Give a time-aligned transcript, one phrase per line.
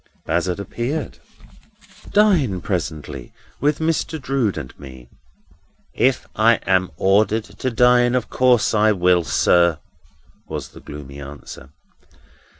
[0.25, 1.19] Bazzard reappeared.
[2.09, 4.19] "Dine presently with Mr.
[4.19, 5.09] Drood and me."
[5.93, 9.77] "If I am ordered to dine, of course I will, sir,"
[10.47, 11.69] was the gloomy answer.